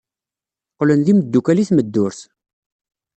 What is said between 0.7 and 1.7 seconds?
Qqlen d imeddukal i